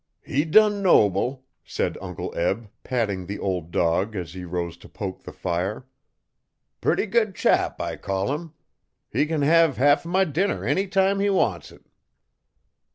[0.25, 5.21] 'He done noble,' said Uncle Eb, patting the old dog as he rose to poke
[5.21, 5.85] the fire.
[6.81, 8.55] 'Putty good chap I call 'im!
[9.11, 11.85] He can hev half o' my dinner any time he wants it.'